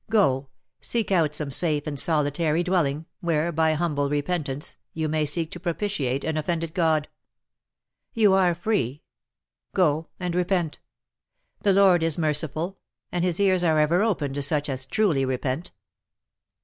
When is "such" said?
14.41-14.69